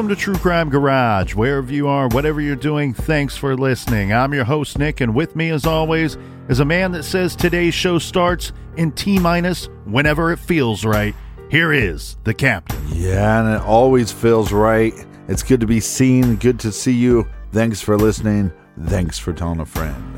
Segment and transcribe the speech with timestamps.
[0.00, 1.34] Welcome to True Crime Garage.
[1.34, 4.14] Wherever you are, whatever you're doing, thanks for listening.
[4.14, 6.16] I'm your host, Nick, and with me, as always,
[6.48, 11.14] is a man that says today's show starts in T minus whenever it feels right.
[11.50, 12.82] Here is the captain.
[12.88, 14.94] Yeah, and it always feels right.
[15.28, 16.36] It's good to be seen.
[16.36, 17.28] Good to see you.
[17.52, 18.52] Thanks for listening.
[18.84, 20.16] Thanks for telling a friend.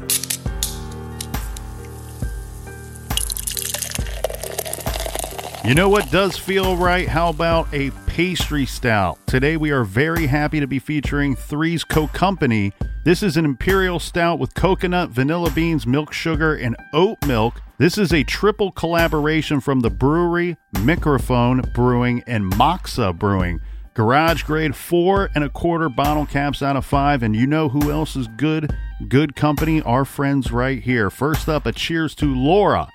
[5.65, 7.09] You know what does feel right?
[7.09, 9.19] How about a pastry stout?
[9.27, 12.71] Today we are very happy to be featuring Three's Co Company.
[13.07, 17.63] This is an imperial stout with coconut, vanilla beans, milk sugar, and oat milk.
[17.79, 23.63] This is a triple collaboration from the brewery, Mikerphone Brewing, and Moksa Brewing.
[23.95, 27.91] Garage grade four and a quarter bottle caps out of five, and you know who
[27.91, 28.77] else is good?
[29.09, 31.09] Good company, our friends right here.
[31.09, 32.89] First up, a cheers to Laura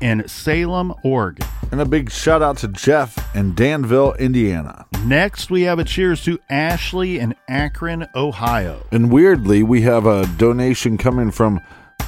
[0.00, 1.46] in Salem, Oregon.
[1.72, 4.86] And a big shout out to Jeff in Danville, Indiana.
[5.04, 8.84] Next, we have a cheers to Ashley in Akron, Ohio.
[8.92, 11.60] And weirdly, we have a donation coming from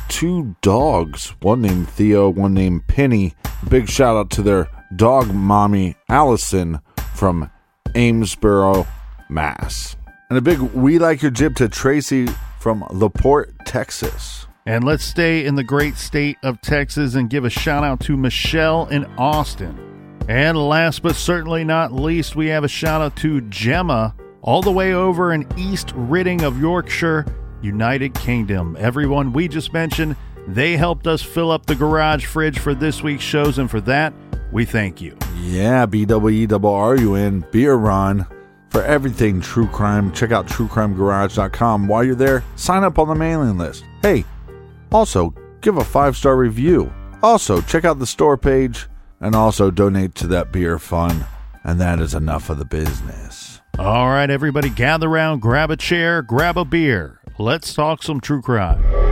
[0.09, 3.35] two dogs, one named Theo, one named Penny.
[3.69, 6.81] Big shout out to their dog mommy, Allison,
[7.15, 7.51] from
[7.95, 8.85] Amesbury,
[9.29, 9.97] Mass.
[10.29, 12.27] And a big we like your jib to Tracy
[12.59, 14.48] from LaPorte, Texas.
[14.69, 18.19] And let's stay in the great state of Texas and give a shout out to
[18.19, 20.21] Michelle in Austin.
[20.29, 24.71] And last but certainly not least, we have a shout out to Gemma, all the
[24.71, 27.25] way over in East Riding of Yorkshire,
[27.63, 28.77] United Kingdom.
[28.79, 33.25] Everyone we just mentioned, they helped us fill up the garage fridge for this week's
[33.25, 34.13] shows, and for that,
[34.53, 35.17] we thank you.
[35.41, 38.27] Yeah, B W E W R U N, beer run.
[38.69, 41.89] For everything true crime, check out truecrimegarage.com.
[41.89, 43.83] While you're there, sign up on the mailing list.
[44.03, 44.27] Hey,
[44.91, 46.93] also, give a five star review.
[47.23, 48.87] Also, check out the store page
[49.21, 51.27] and also donate to that beer fund.
[51.65, 53.61] And that is enough of the business.
[53.79, 57.21] All right, everybody, gather around, grab a chair, grab a beer.
[57.39, 59.08] Let's talk some true crime.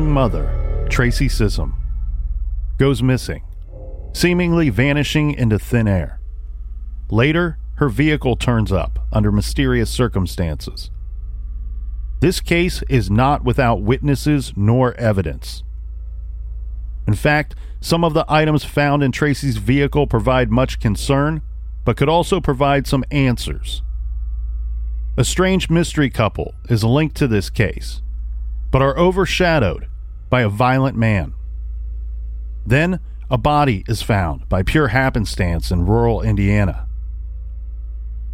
[0.00, 1.74] Young mother, Tracy Sissom,
[2.78, 3.42] goes missing,
[4.14, 6.18] seemingly vanishing into thin air.
[7.10, 10.90] Later, her vehicle turns up under mysterious circumstances.
[12.20, 15.64] This case is not without witnesses nor evidence.
[17.06, 21.42] In fact, some of the items found in Tracy's vehicle provide much concern,
[21.84, 23.82] but could also provide some answers.
[25.18, 28.00] A strange mystery couple is linked to this case,
[28.70, 29.88] but are overshadowed
[30.30, 31.34] by a violent man.
[32.64, 33.00] Then,
[33.30, 36.86] a body is found by pure happenstance in rural Indiana.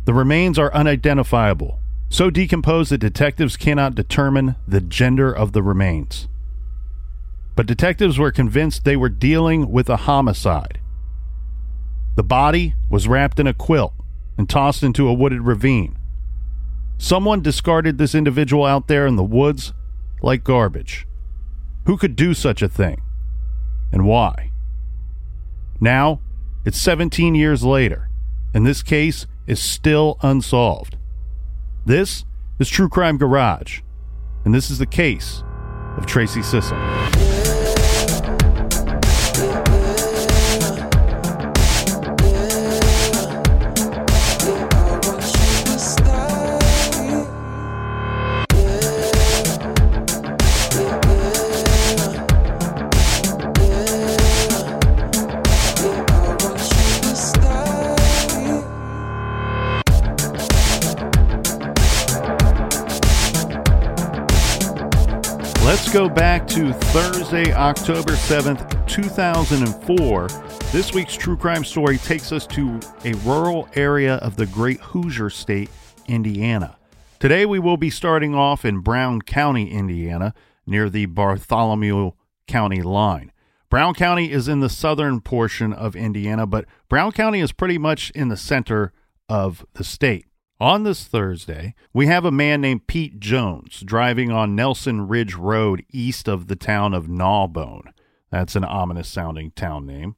[0.04, 6.28] The remains are unidentifiable, so decomposed that detectives cannot determine the gender of the remains.
[7.56, 10.80] But detectives were convinced they were dealing with a homicide.
[12.14, 13.94] The body was wrapped in a quilt
[14.38, 15.98] and tossed into a wooded ravine.
[16.98, 19.72] Someone discarded this individual out there in the woods
[20.22, 21.05] like garbage.
[21.86, 23.00] Who could do such a thing?
[23.92, 24.50] And why?
[25.80, 26.20] Now,
[26.64, 28.08] it's 17 years later,
[28.52, 30.96] and this case is still unsolved.
[31.84, 32.24] This
[32.58, 33.82] is True Crime Garage,
[34.44, 35.44] and this is the case
[35.96, 37.35] of Tracy Sissom.
[65.96, 70.28] Go back to Thursday, October 7th, 2004.
[70.70, 75.30] This week's true crime story takes us to a rural area of the great Hoosier
[75.30, 75.70] state,
[76.06, 76.76] Indiana.
[77.18, 80.34] Today we will be starting off in Brown County, Indiana,
[80.66, 82.10] near the Bartholomew
[82.46, 83.32] County line.
[83.70, 88.10] Brown County is in the southern portion of Indiana, but Brown County is pretty much
[88.10, 88.92] in the center
[89.30, 90.26] of the state.
[90.58, 95.84] On this Thursday, we have a man named Pete Jones driving on Nelson Ridge Road
[95.92, 97.92] east of the town of Gnawbone.
[98.30, 100.16] That's an ominous sounding town name.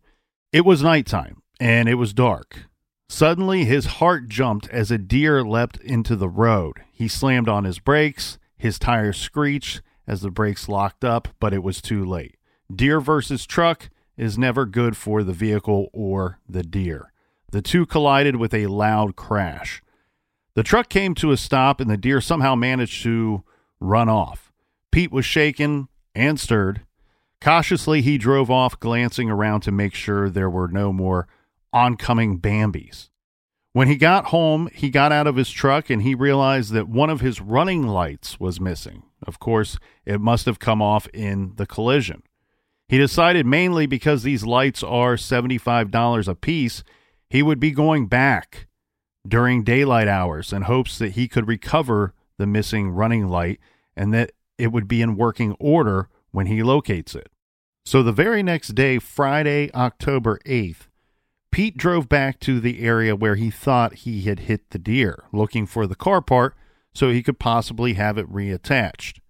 [0.53, 2.67] It was nighttime and it was dark.
[3.09, 6.83] Suddenly, his heart jumped as a deer leapt into the road.
[6.93, 11.65] He slammed on his brakes, his tires screeched as the brakes locked up, but it
[11.65, 12.37] was too late.
[12.73, 17.13] Deer versus truck is never good for the vehicle or the deer.
[17.51, 19.83] The two collided with a loud crash.
[20.59, 23.45] The truck came to a stop and the deer somehow managed to
[23.79, 24.53] run off.
[24.91, 26.81] Pete was shaken and stirred.
[27.41, 31.29] Cautiously, he drove off, glancing around to make sure there were no more
[31.73, 33.09] oncoming Bambis.
[33.73, 37.09] When he got home, he got out of his truck and he realized that one
[37.09, 39.05] of his running lights was missing.
[39.25, 42.25] Of course, it must have come off in the collision.
[42.89, 46.83] He decided mainly because these lights are $75 a piece,
[47.31, 48.67] he would be going back
[49.27, 53.61] during daylight hours in hopes that he could recover the missing running light
[53.97, 57.31] and that it would be in working order when he locates it.
[57.85, 60.89] So the very next day, Friday, October 8th,
[61.51, 65.67] Pete drove back to the area where he thought he had hit the deer, looking
[65.67, 66.55] for the car part
[66.93, 69.21] so he could possibly have it reattached.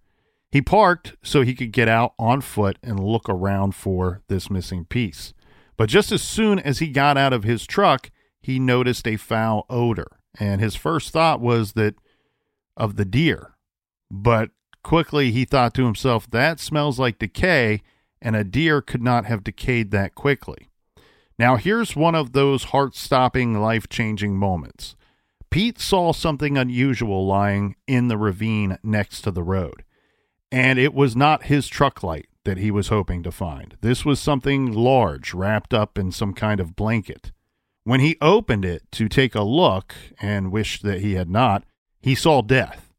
[0.51, 4.85] He parked so he could get out on foot and look around for this missing
[4.85, 5.33] piece.
[5.77, 8.09] But just as soon as he got out of his truck,
[8.49, 11.93] he noticed a foul odor, and his first thought was that
[12.75, 13.53] of the deer.
[14.09, 14.49] But
[14.83, 17.83] quickly he thought to himself, that smells like decay,
[18.19, 20.67] and a deer could not have decayed that quickly.
[21.37, 24.95] Now, here's one of those heart stopping, life changing moments.
[25.51, 29.83] Pete saw something unusual lying in the ravine next to the road,
[30.51, 33.77] and it was not his truck light that he was hoping to find.
[33.81, 37.31] This was something large wrapped up in some kind of blanket.
[37.89, 41.63] When he opened it to take a look and wished that he had not,
[41.99, 42.93] he saw death.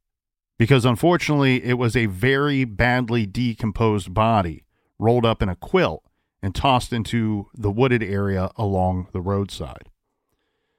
[0.59, 4.65] Because unfortunately, it was a very badly decomposed body
[4.99, 6.03] rolled up in a quilt
[6.43, 9.91] and tossed into the wooded area along the roadside.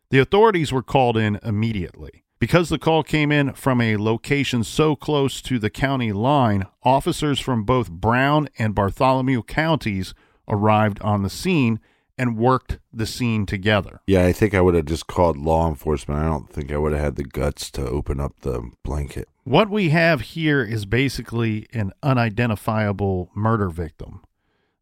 [0.09, 2.25] The authorities were called in immediately.
[2.37, 7.39] Because the call came in from a location so close to the county line, officers
[7.39, 10.13] from both Brown and Bartholomew counties
[10.49, 11.79] arrived on the scene
[12.21, 13.99] and worked the scene together.
[14.05, 16.19] Yeah, I think I would have just called law enforcement.
[16.19, 19.27] I don't think I would have had the guts to open up the blanket.
[19.43, 24.21] What we have here is basically an unidentifiable murder victim.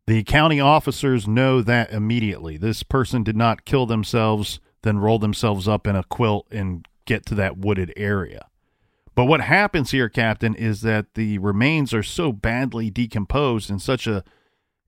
[0.05, 2.57] The county officers know that immediately.
[2.57, 7.25] This person did not kill themselves, then roll themselves up in a quilt and get
[7.27, 8.47] to that wooded area.
[9.15, 14.07] But what happens here, Captain, is that the remains are so badly decomposed in such
[14.07, 14.25] a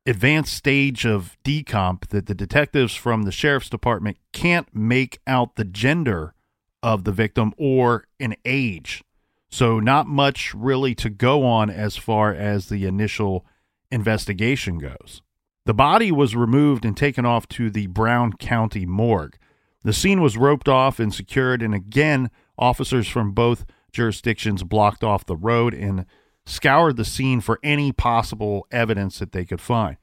[0.06, 5.64] advanced stage of decomp that the detectives from the sheriff's department can't make out the
[5.64, 6.34] gender
[6.82, 9.04] of the victim or an age.
[9.50, 13.46] So, not much really to go on as far as the initial
[13.92, 15.22] investigation goes.
[15.66, 19.38] The body was removed and taken off to the Brown County morgue.
[19.84, 25.26] The scene was roped off and secured, and again, officers from both jurisdictions blocked off
[25.26, 26.06] the road and
[26.46, 29.98] scoured the scene for any possible evidence that they could find.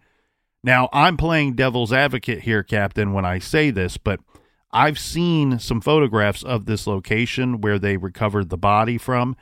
[0.63, 4.21] Now, I'm playing devil's advocate here, Captain, when I say this, but
[4.71, 9.37] I've seen some photographs of this location where they recovered the body from,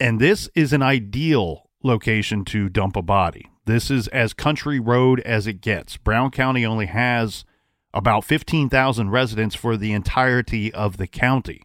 [0.00, 3.50] and this is an ideal location to dump a body.
[3.66, 5.96] This is as country road as it gets.
[5.96, 7.44] Brown County only has
[7.92, 11.62] about 15,000 residents for the entirety of the county,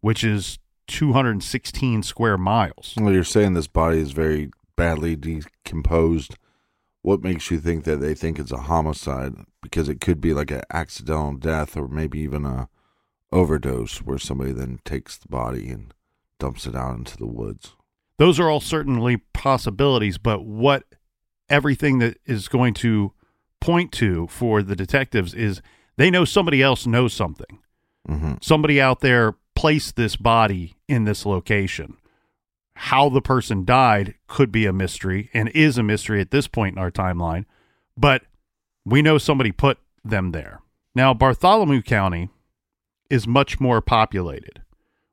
[0.00, 0.58] which is
[0.92, 2.94] 216 square miles.
[2.98, 6.36] Well, you're saying this body is very badly decomposed.
[7.00, 9.34] What makes you think that they think it's a homicide?
[9.62, 12.68] Because it could be like an accidental death or maybe even a
[13.32, 15.94] overdose where somebody then takes the body and
[16.38, 17.74] dumps it out into the woods.
[18.18, 20.84] Those are all certainly possibilities, but what
[21.48, 23.12] everything that is going to
[23.60, 25.62] point to for the detectives is
[25.96, 27.60] they know somebody else knows something.
[28.06, 28.34] Mm-hmm.
[28.42, 31.96] Somebody out there placed this body in this location.
[32.74, 36.76] How the person died could be a mystery and is a mystery at this point
[36.76, 37.44] in our timeline,
[37.96, 38.22] but
[38.84, 40.60] we know somebody put them there.
[40.94, 42.28] Now, Bartholomew County
[43.08, 44.62] is much more populated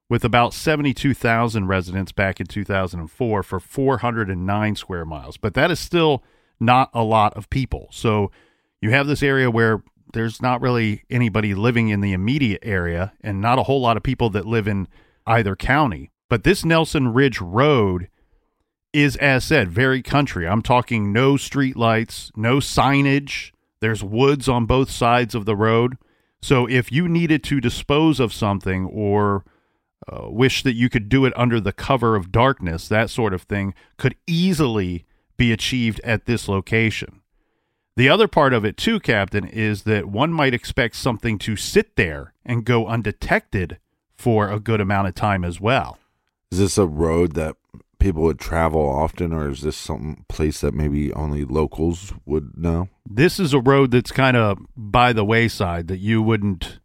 [0.10, 6.24] with about 72,000 residents back in 2004 for 409 square miles, but that is still
[6.60, 7.88] not a lot of people.
[7.92, 8.32] So
[8.82, 13.42] you have this area where there's not really anybody living in the immediate area and
[13.42, 14.88] not a whole lot of people that live in
[15.26, 16.12] either county.
[16.30, 18.10] But this Nelson Ridge Road
[18.94, 20.48] is, as said, very country.
[20.48, 23.52] I'm talking no street lights, no signage.
[23.82, 25.98] There's woods on both sides of the road.
[26.42, 29.44] So if you needed to dispose of something or
[30.12, 33.44] uh, wish that you could do it under the cover of darkness, that sort of
[33.44, 35.06] thing could easily
[35.38, 37.22] be achieved at this location.
[38.00, 41.98] The other part of it, too, Captain, is that one might expect something to sit
[41.98, 43.78] there and go undetected
[44.16, 45.98] for a good amount of time as well.
[46.50, 47.58] Is this a road that
[48.00, 52.88] people would travel often, or is this some place that maybe only locals would know?
[53.06, 56.80] This is a road that's kind of by the wayside that you wouldn't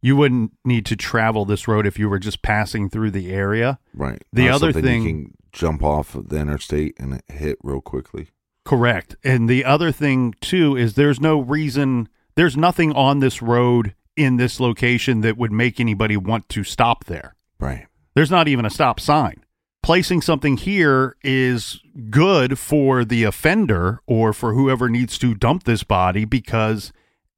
[0.00, 3.78] you wouldn't need to travel this road if you were just passing through the area.
[3.92, 4.24] Right.
[4.32, 8.28] The Not other thing- you can jump off of the interstate and hit real quickly.
[8.64, 9.16] Correct.
[9.22, 14.36] And the other thing too is there's no reason there's nothing on this road in
[14.36, 17.34] this location that would make anybody want to stop there.
[17.58, 17.86] Right.
[18.14, 19.44] There's not even a stop sign.
[19.82, 21.80] Placing something here is
[22.10, 26.92] good for the offender or for whoever needs to dump this body because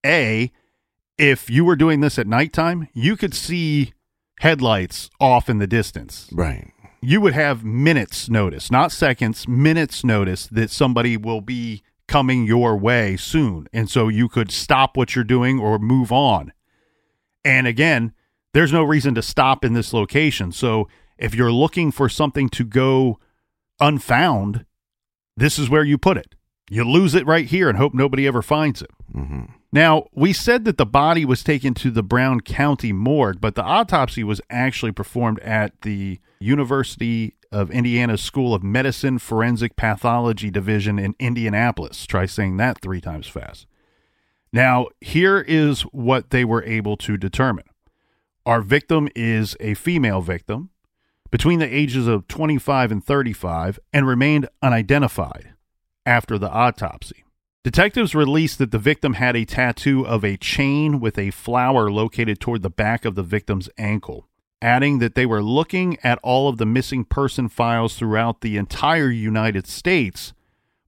[0.05, 0.53] A,
[1.19, 3.93] if you were doing this at nighttime, you could see
[4.41, 6.29] headlights off in the distance.
[6.31, 6.73] Right.
[7.09, 12.77] You would have minutes notice, not seconds, minutes notice that somebody will be coming your
[12.77, 13.69] way soon.
[13.73, 16.53] And so you could stop what you're doing or move on.
[17.45, 18.13] And again,
[18.55, 20.51] there's no reason to stop in this location.
[20.51, 23.21] So if you're looking for something to go
[23.79, 24.67] unfound,
[25.37, 26.35] this is where you put it.
[26.69, 28.91] You lose it right here and hope nobody ever finds it.
[29.13, 33.55] hmm Now, we said that the body was taken to the Brown County morgue, but
[33.55, 40.51] the autopsy was actually performed at the University of Indiana School of Medicine Forensic Pathology
[40.51, 42.07] Division in Indianapolis.
[42.07, 43.67] Try saying that three times fast.
[44.53, 47.65] Now, here is what they were able to determine
[48.45, 50.71] our victim is a female victim
[51.31, 55.53] between the ages of 25 and 35 and remained unidentified
[56.07, 57.25] after the autopsy.
[57.65, 62.39] Detectives released that the victim had a tattoo of a chain with a flower located
[62.39, 64.29] toward the back of the victim's ankle,
[64.63, 69.11] adding that they were looking at all of the missing person files throughout the entire
[69.11, 70.33] United States,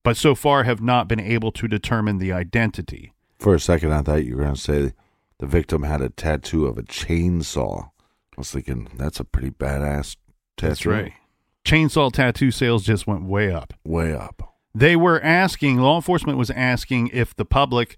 [0.05, 3.13] but so far have not been able to determine the identity.
[3.41, 4.93] For a second, I thought you were going to say
[5.39, 7.87] the victim had a tattoo of a chainsaw.
[7.87, 10.17] I was thinking that's a pretty badass
[10.57, 10.69] tattoo.
[10.69, 11.13] That's right.
[11.65, 13.75] Chainsaw tattoo sales just went way up.
[13.85, 14.55] Way up.
[14.75, 17.97] They were asking law enforcement was asking if the public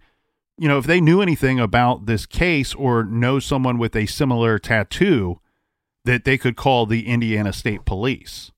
[0.56, 4.58] you know if they knew anything about this case or know someone with a similar
[4.58, 5.40] tattoo
[6.04, 8.52] that they could call the indiana state police.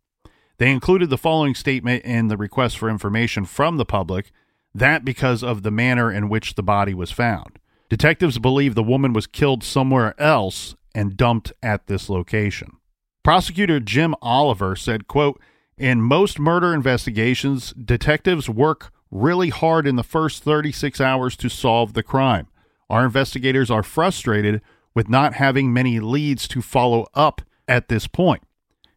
[0.59, 4.31] They included the following statement in the request for information from the public
[4.75, 7.59] that because of the manner in which the body was found.
[7.88, 12.76] Detectives believe the woman was killed somewhere else and dumped at this location.
[13.23, 15.40] Prosecutor Jim Oliver said, quote,
[15.82, 21.94] in most murder investigations, detectives work really hard in the first 36 hours to solve
[21.94, 22.46] the crime.
[22.88, 24.62] Our investigators are frustrated
[24.94, 28.44] with not having many leads to follow up at this point.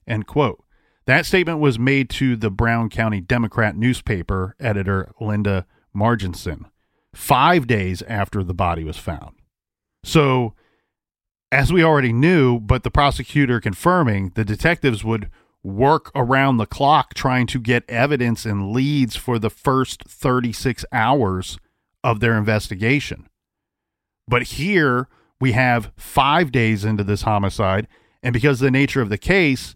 [0.06, 0.64] End quote.
[1.08, 5.66] That statement was made to the Brown County Democrat newspaper editor Linda
[5.96, 6.66] Marginson
[7.16, 9.36] five days after the body was found.
[10.04, 10.54] So,
[11.52, 15.32] as we already knew, but the prosecutor confirming, the detectives would
[15.66, 21.58] work around the clock trying to get evidence and leads for the first 36 hours
[22.04, 23.28] of their investigation.
[24.28, 25.08] But here
[25.42, 27.88] we have five days into this homicide,
[28.22, 29.76] and because of the nature of the case,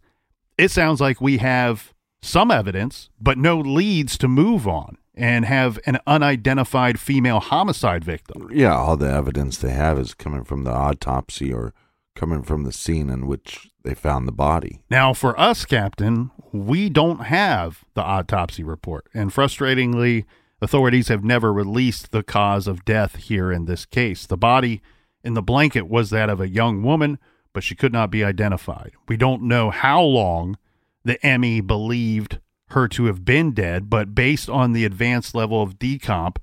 [0.58, 5.79] it sounds like we have some evidence, but no leads to move on and have
[5.86, 8.48] an unidentified female homicide victim.
[8.53, 11.74] Yeah, all the evidence they have is coming from the autopsy or
[12.19, 14.81] coming from the scene in which they found the body.
[14.89, 19.07] Now, for us, Captain, we don't have the autopsy report.
[19.13, 20.25] And frustratingly,
[20.61, 24.25] authorities have never released the cause of death here in this case.
[24.25, 24.81] The body
[25.23, 27.19] in the blanket was that of a young woman,
[27.53, 28.91] but she could not be identified.
[29.07, 30.57] We don't know how long
[31.05, 32.39] the ME believed
[32.71, 36.35] her to have been dead, but based on the advanced level of decomp,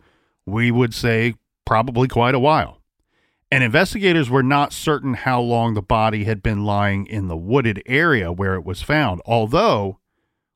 [0.46, 1.34] we would say
[1.66, 2.75] probably quite a while.
[3.50, 7.82] And investigators were not certain how long the body had been lying in the wooded
[7.86, 9.98] area where it was found, although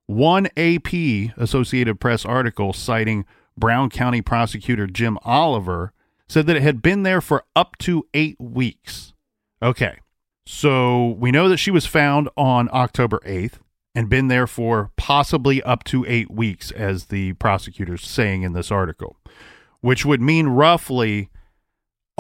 [0.06, 0.92] one AP
[1.36, 3.24] Associated Press article citing
[3.56, 5.92] Brown County prosecutor Jim Oliver
[6.28, 9.12] said that it had been there for up to eight weeks.
[9.62, 9.98] Okay,
[10.44, 13.58] so we know that she was found on October 8th
[13.94, 18.70] and been there for possibly up to eight weeks, as the prosecutor's saying in this
[18.70, 19.16] article,
[19.80, 21.28] which would mean roughly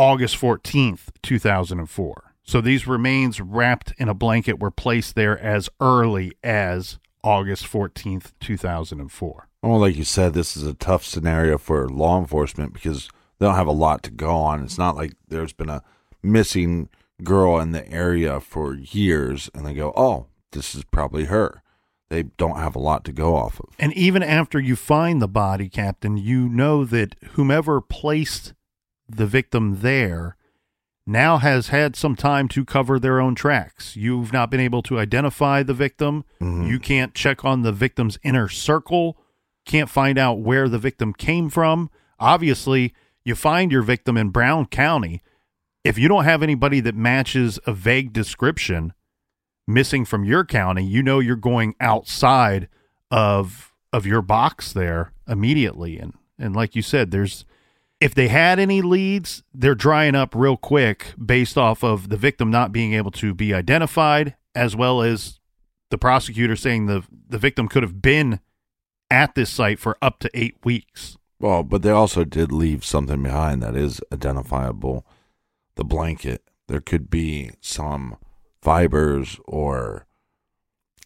[0.00, 2.34] August 14th, 2004.
[2.42, 8.32] So these remains wrapped in a blanket were placed there as early as August 14th,
[8.40, 9.48] 2004.
[9.62, 13.56] Well, like you said, this is a tough scenario for law enforcement because they don't
[13.56, 14.62] have a lot to go on.
[14.62, 15.82] It's not like there's been a
[16.22, 16.88] missing
[17.22, 21.62] girl in the area for years and they go, oh, this is probably her.
[22.08, 23.74] They don't have a lot to go off of.
[23.78, 28.54] And even after you find the body, Captain, you know that whomever placed
[29.16, 30.36] the victim there
[31.06, 33.96] now has had some time to cover their own tracks.
[33.96, 36.24] You've not been able to identify the victim.
[36.40, 36.68] Mhm.
[36.68, 39.16] You can't check on the victim's inner circle,
[39.64, 41.90] can't find out where the victim came from.
[42.18, 42.92] Obviously,
[43.24, 45.22] you find your victim in Brown County.
[45.84, 48.92] If you don't have anybody that matches a vague description
[49.66, 52.68] missing from your county, you know you're going outside
[53.10, 55.98] of of your box there immediately.
[55.98, 57.44] And and like you said, there's
[58.00, 62.50] if they had any leads, they're drying up real quick based off of the victim
[62.50, 65.38] not being able to be identified, as well as
[65.90, 68.40] the prosecutor saying the the victim could have been
[69.10, 71.16] at this site for up to eight weeks.
[71.38, 75.06] Well, but they also did leave something behind that is identifiable.
[75.76, 76.42] The blanket.
[76.68, 78.16] There could be some
[78.62, 80.06] fibers or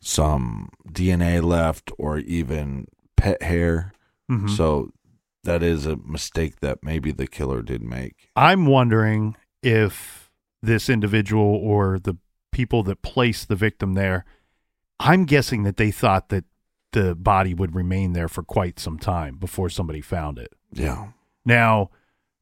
[0.00, 3.92] some DNA left or even pet hair.
[4.30, 4.50] Mhm.
[4.50, 4.90] So
[5.44, 8.28] that is a mistake that maybe the killer did make.
[8.36, 10.30] I'm wondering if
[10.62, 12.16] this individual or the
[12.52, 14.24] people that placed the victim there,
[15.00, 16.44] I'm guessing that they thought that
[16.92, 20.52] the body would remain there for quite some time before somebody found it.
[20.72, 21.08] Yeah.
[21.44, 21.90] Now,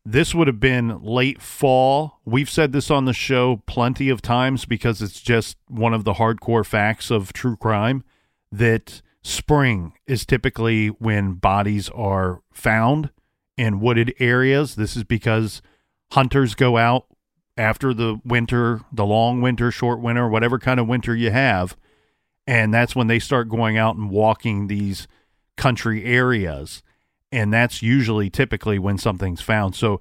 [0.05, 2.21] this would have been late fall.
[2.25, 6.15] We've said this on the show plenty of times because it's just one of the
[6.15, 8.05] hardcore facts of true crime
[8.51, 13.11] that spring is typically when bodies are found
[13.57, 14.75] in wooded areas.
[14.75, 15.63] This is because
[16.13, 17.07] hunters go out
[17.57, 21.77] after the winter, the long winter, short winter, whatever kind of winter you have.
[22.47, 25.07] And that's when they start going out and walking these
[25.57, 26.83] country areas
[27.33, 29.75] and that's usually typically when something's found.
[29.75, 30.01] So,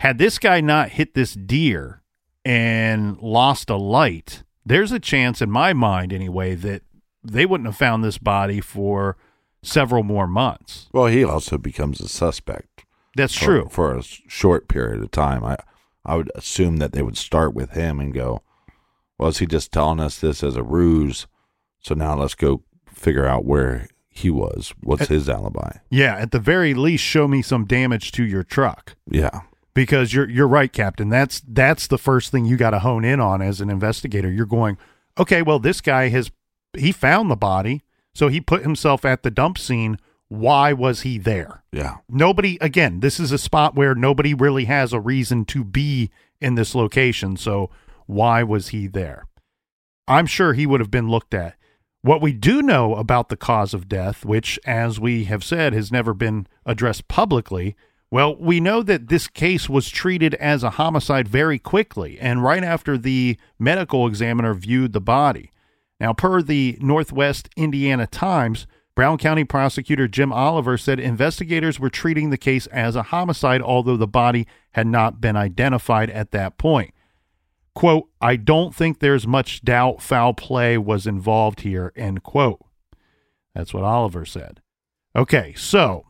[0.00, 2.02] had this guy not hit this deer
[2.44, 6.82] and lost a light, there's a chance, in my mind anyway, that
[7.24, 9.16] they wouldn't have found this body for
[9.62, 10.88] several more months.
[10.92, 12.84] Well, he also becomes a suspect.
[13.16, 13.68] That's for- true.
[13.70, 15.44] For a short period of time.
[15.44, 15.56] I
[16.04, 18.42] I would assume that they would start with him and go,
[19.18, 21.26] well, is he just telling us this as a ruse?
[21.80, 24.72] So now let's go figure out where he was.
[24.80, 25.78] What's his alibi?
[25.90, 28.96] Yeah, at the very least, show me some damage to your truck.
[29.10, 29.42] Yeah.
[29.74, 31.08] because you're you're right, Captain.
[31.08, 34.30] That's that's the first thing you got to hone in on as an investigator.
[34.30, 34.78] You're going,
[35.18, 36.30] okay, well, this guy has
[36.76, 37.82] he found the body,
[38.14, 39.98] so he put himself at the dump scene.
[40.28, 41.62] Why was he there?
[41.72, 41.98] Yeah.
[42.08, 42.58] Nobody.
[42.60, 46.74] Again, this is a spot where nobody really has a reason to be in this
[46.74, 47.36] location.
[47.36, 47.70] So
[48.06, 49.26] why was he there?
[50.06, 51.54] I'm sure he would have been looked at.
[52.02, 55.90] What we do know about the cause of death, which, as we have said, has
[55.90, 57.76] never been addressed publicly,
[58.10, 62.64] well, we know that this case was treated as a homicide very quickly and right
[62.64, 65.50] after the medical examiner viewed the body.
[66.00, 72.30] Now, per the Northwest Indiana Times, Brown County prosecutor Jim Oliver said investigators were treating
[72.30, 76.92] the case as a homicide, although the body had not been identified at that point.
[77.74, 82.60] Quote, I don't think there's much doubt foul play was involved here, end quote.
[83.54, 84.60] That's what Oliver said.
[85.14, 86.06] Okay, so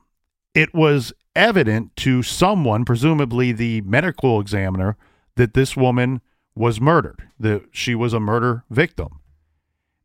[0.54, 4.96] it was evident to someone, presumably the medical examiner,
[5.36, 6.22] that this woman
[6.54, 9.17] was murdered, that she was a murder victim.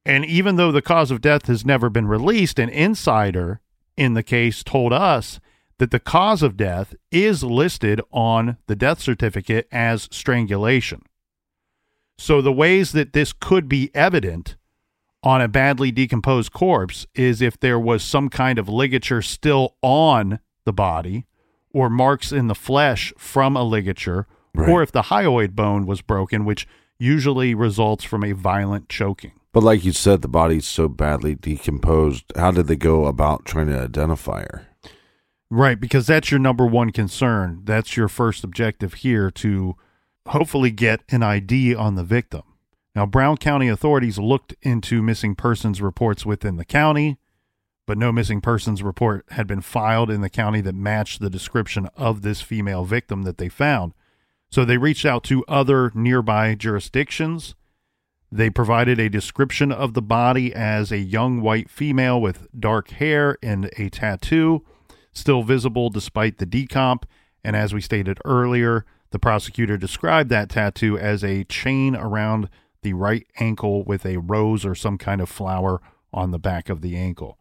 [0.05, 3.61] And even though the cause of death has never been released, an insider
[3.95, 5.39] in the case told us
[5.77, 11.01] that the cause of death is listed on the death certificate as strangulation.
[12.17, 14.55] So the ways that this could be evident
[15.23, 20.39] on a badly decomposed corpse is if there was some kind of ligature still on
[20.65, 21.25] the body
[21.71, 24.69] or marks in the flesh from a ligature Right.
[24.69, 26.67] or if the hyoid bone was broken which
[26.99, 29.31] usually results from a violent choking.
[29.53, 32.25] But like you said, the body's so badly decomposed.
[32.35, 34.67] How did they go about trying to identify her?
[35.49, 37.61] Right, because that's your number one concern.
[37.63, 39.75] That's your first objective here to
[40.27, 42.41] hopefully get an ID on the victim.
[42.95, 47.19] Now, Brown County authorities looked into missing persons reports within the county,
[47.85, 51.87] but no missing persons report had been filed in the county that matched the description
[51.95, 53.93] of this female victim that they found.
[54.49, 57.53] So they reached out to other nearby jurisdictions.
[58.35, 63.37] They provided a description of the body as a young white female with dark hair
[63.43, 64.65] and a tattoo,
[65.11, 67.03] still visible despite the decomp.
[67.43, 72.49] And as we stated earlier, the prosecutor described that tattoo as a chain around
[72.81, 75.79] the right ankle with a rose or some kind of flower
[76.11, 77.37] on the back of the ankle.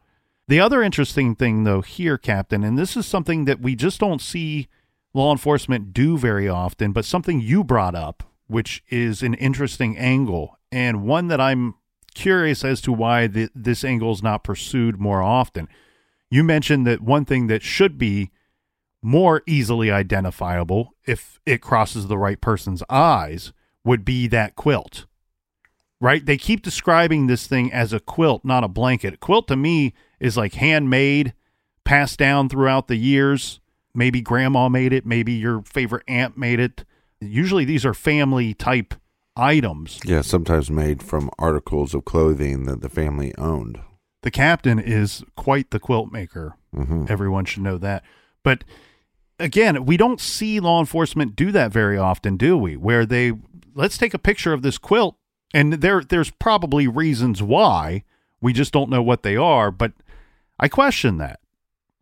[0.46, 4.20] The other interesting thing, though, here, Captain, and this is something that we just don't
[4.20, 4.68] see
[5.14, 10.58] law enforcement do very often, but something you brought up, which is an interesting angle
[10.72, 11.74] and one that I'm
[12.14, 15.68] curious as to why th- this angle is not pursued more often.
[16.30, 18.30] You mentioned that one thing that should be
[19.02, 23.52] more easily identifiable if it crosses the right person's eyes
[23.84, 25.06] would be that quilt.
[26.00, 26.24] Right?
[26.24, 29.20] They keep describing this thing as a quilt, not a blanket.
[29.20, 31.34] quilt to me is like handmade,
[31.84, 33.60] passed down throughout the years.
[33.94, 36.84] Maybe grandma made it, maybe your favorite aunt made it.
[37.20, 38.94] Usually these are family type
[39.36, 40.00] items.
[40.04, 43.80] Yeah, sometimes made from articles of clothing that the family owned.
[44.22, 46.56] The captain is quite the quilt maker.
[46.74, 48.04] hmm Everyone should know that.
[48.42, 48.64] But
[49.38, 52.76] again, we don't see law enforcement do that very often, do we?
[52.76, 53.32] Where they
[53.74, 55.16] let's take a picture of this quilt
[55.54, 58.04] and there there's probably reasons why.
[58.40, 59.92] We just don't know what they are, but
[60.58, 61.40] I question that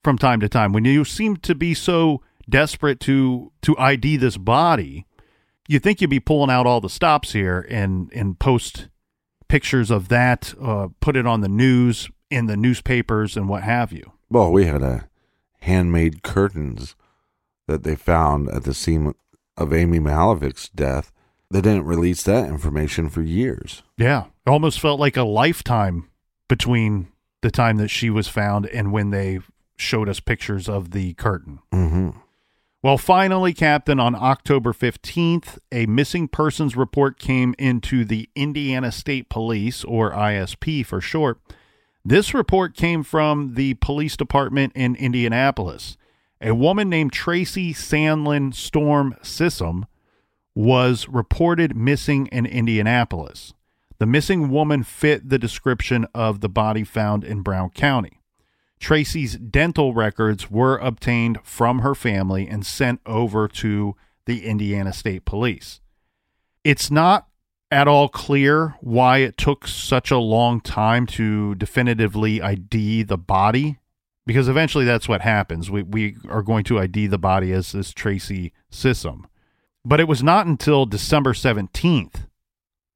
[0.03, 4.37] from time to time when you seem to be so desperate to to ID this
[4.37, 5.07] body.
[5.71, 8.89] You think you'd be pulling out all the stops here and and post
[9.47, 13.93] pictures of that, uh, put it on the news in the newspapers and what have
[13.93, 14.11] you.
[14.29, 15.09] Well, we had a
[15.61, 16.97] handmade curtains
[17.69, 19.15] that they found at the scene
[19.57, 21.13] of Amy Mihaljevic's death.
[21.53, 23.85] They didn't release that information for years.
[23.97, 24.25] Yeah.
[24.45, 26.09] It almost felt like a lifetime
[26.49, 29.39] between the time that she was found and when they
[29.77, 31.61] showed us pictures of the curtain.
[31.73, 32.11] Mm-hmm.
[32.83, 39.29] Well, finally, Captain, on October 15th, a missing persons report came into the Indiana State
[39.29, 41.41] Police, or ISP for short.
[42.07, 45.99] This report came from the police department in Indianapolis.
[46.41, 49.85] A woman named Tracy Sandlin Storm Sissom
[50.55, 53.53] was reported missing in Indianapolis.
[53.99, 58.20] The missing woman fit the description of the body found in Brown County.
[58.81, 65.25] Tracy's dental records were obtained from her family and sent over to the Indiana State
[65.25, 65.81] Police.
[66.65, 67.29] It's not
[67.71, 73.79] at all clear why it took such a long time to definitively ID the body
[74.27, 75.71] because eventually that's what happens.
[75.71, 79.25] We, we are going to ID the body as this Tracy Sissom.
[79.85, 82.27] But it was not until December 17th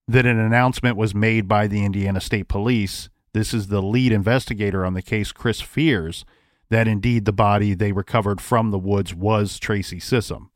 [0.07, 3.09] that an announcement was made by the Indiana State Police.
[3.35, 6.25] This is the lead investigator on the case, Chris Fears,
[6.71, 10.49] that indeed the body they recovered from the woods was Tracy Sissom.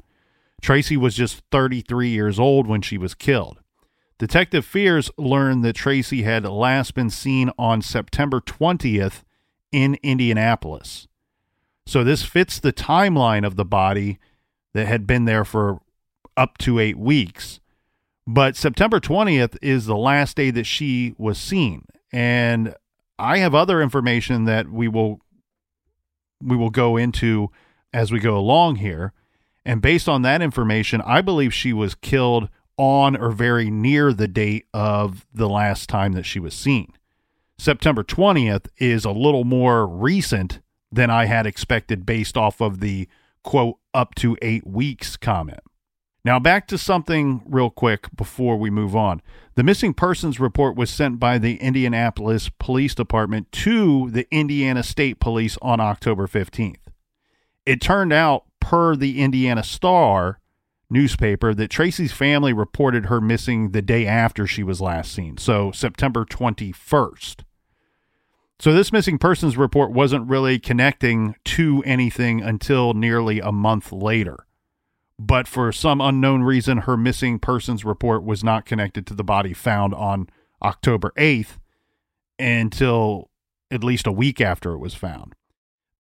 [0.63, 3.61] Tracy was just 33 years old when she was killed.
[4.17, 9.23] Detective Fears learned that Tracy had last been seen on September 20th
[9.71, 11.09] in Indianapolis.
[11.87, 14.19] So this fits the timeline of the body
[14.75, 15.81] that had been there for
[16.37, 17.59] up to eight weeks.
[18.27, 21.87] But September 20th is the last day that she was seen.
[22.13, 22.75] And
[23.19, 25.21] I have other information that we will
[26.41, 27.51] we will go into
[27.93, 29.13] as we go along here.
[29.65, 34.29] And based on that information, I believe she was killed on or very near the
[34.29, 36.93] date of the last time that she was seen.
[37.59, 40.61] September 20th is a little more recent
[40.93, 43.09] than I had expected based off of the
[43.43, 45.61] quote up to eight weeks comment.
[46.29, 49.23] Now, back to something real quick before we move on.
[49.55, 55.21] The missing persons report was sent by the Indianapolis Police Department to the Indiana State
[55.21, 56.81] Police on October 15th.
[57.65, 60.39] It turned out, per the Indiana Star
[60.91, 65.73] newspaper, that Tracy's family reported her missing the day after she was last seen, so
[65.73, 67.37] September 21st.
[68.59, 74.45] So, this missing persons report wasn't really connecting to anything until nearly a month later
[75.19, 79.53] but for some unknown reason, her missing persons report was not connected to the body
[79.53, 80.29] found on
[80.63, 81.59] October 8th
[82.39, 83.31] until
[83.71, 85.35] at least a week after it was found.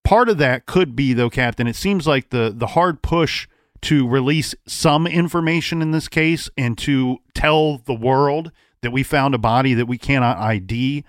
[0.04, 3.48] Part of that could be, though, Captain, it seems like the, the hard push
[3.82, 8.50] to release some information in this case and to tell the world
[8.82, 11.04] that we found a body that we cannot ID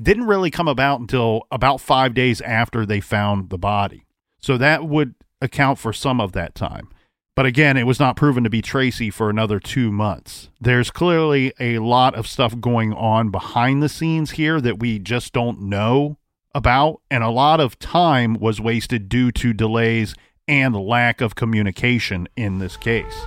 [0.00, 4.04] didn't really come about until about five days after they found the body.
[4.40, 6.88] So that would account for some of that time.
[7.36, 10.50] But again, it was not proven to be Tracy for another two months.
[10.60, 15.32] There's clearly a lot of stuff going on behind the scenes here that we just
[15.32, 16.16] don't know
[16.54, 17.00] about.
[17.10, 20.14] And a lot of time was wasted due to delays
[20.46, 23.26] and lack of communication in this case.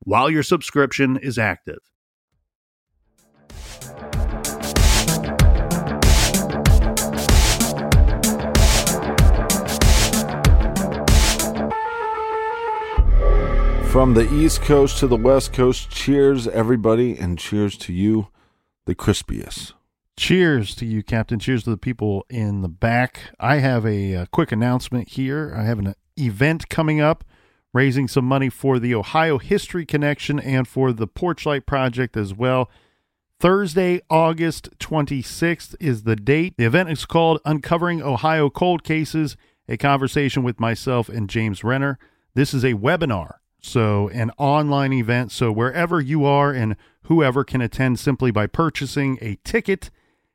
[0.00, 1.78] while your subscription is active.
[13.90, 18.28] From the East Coast to the West Coast, cheers, everybody, and cheers to you,
[18.86, 19.72] the crispiest.
[20.16, 21.40] Cheers to you, Captain.
[21.40, 23.32] Cheers to the people in the back.
[23.40, 25.52] I have a, a quick announcement here.
[25.56, 27.24] I have an event coming up
[27.72, 32.70] raising some money for the Ohio History Connection and for the Porchlight Project as well.
[33.38, 36.54] Thursday, August 26th is the date.
[36.56, 39.36] The event is called Uncovering Ohio Cold Cases,
[39.68, 41.98] a conversation with myself and James Renner.
[42.34, 45.30] This is a webinar so, an online event.
[45.32, 49.90] So, wherever you are and whoever can attend simply by purchasing a ticket,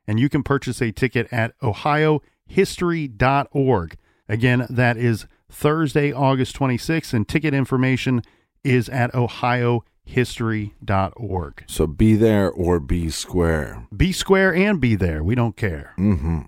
[0.06, 3.96] and you can purchase a ticket at ohiohistory.org.
[4.28, 8.22] Again, that is Thursday, August 26th, and ticket information
[8.64, 11.64] is at ohiohistory.org.
[11.66, 13.86] So be there or be square.
[13.96, 15.22] Be square and be there.
[15.22, 15.92] We don't care.
[15.98, 16.40] Mm-hmm.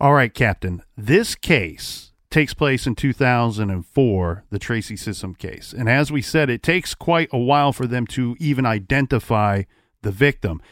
[0.00, 0.82] All right, Captain.
[0.96, 5.74] This case takes place in 2004, the Tracy Sissom case.
[5.76, 9.64] And as we said, it takes quite a while for them to even identify
[10.02, 10.62] the victim.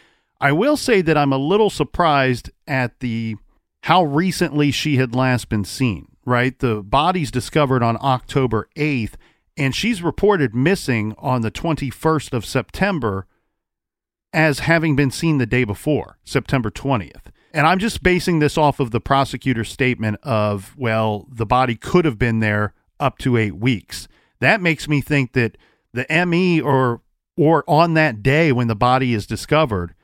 [0.40, 3.36] I will say that I'm a little surprised at the
[3.82, 6.58] how recently she had last been seen, right?
[6.58, 9.14] The body's discovered on October 8th
[9.56, 13.26] and she's reported missing on the 21st of September
[14.32, 17.32] as having been seen the day before, September 20th.
[17.52, 22.04] And I'm just basing this off of the prosecutor's statement of, well, the body could
[22.04, 24.06] have been there up to eight weeks.
[24.40, 25.56] That makes me think that
[25.92, 27.02] the ME or
[27.36, 29.94] or on that day when the body is discovered,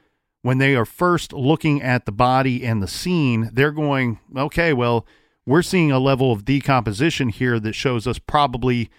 [0.43, 5.05] when they are first looking at the body and the scene, they're going, okay, well,
[5.47, 8.91] we're seeing a level of decomposition here that shows us probably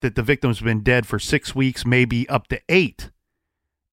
[0.00, 3.10] that the victim's been dead for six weeks, maybe up to eight.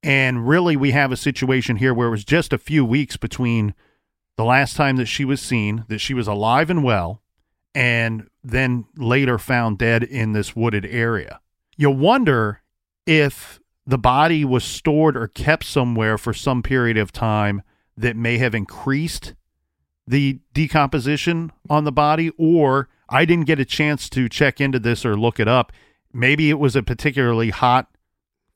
[0.03, 3.73] And really, we have a situation here where it was just a few weeks between
[4.37, 7.21] the last time that she was seen, that she was alive and well,
[7.75, 11.41] and then later found dead in this wooded area.
[11.75, 12.61] You wonder
[13.05, 17.61] if the body was stored or kept somewhere for some period of time
[17.95, 19.33] that may have increased
[20.07, 25.05] the decomposition on the body, or I didn't get a chance to check into this
[25.05, 25.71] or look it up.
[26.13, 27.89] Maybe it was a particularly hot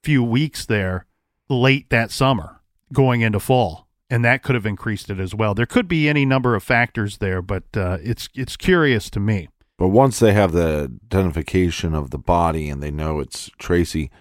[0.01, 1.05] few weeks there
[1.49, 2.61] late that summer
[2.93, 5.55] going into fall and that could have increased it as well.
[5.55, 9.47] There could be any number of factors there, but uh, it's it's curious to me.
[9.77, 14.11] But once they have the identification of the body and they know it's Tracy,